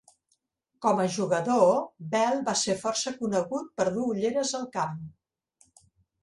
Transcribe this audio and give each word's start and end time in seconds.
Com 0.85 1.01
a 1.01 1.03
jugador, 1.15 1.65
Bell 2.15 2.41
va 2.47 2.55
ser 2.63 2.77
força 2.85 3.13
conegut 3.19 3.69
per 3.83 3.87
dur 3.99 4.07
ulleres 4.15 4.55
al 4.63 4.67
camp. 4.79 4.99